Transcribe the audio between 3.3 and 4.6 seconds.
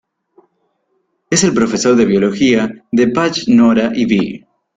Nora y Vee.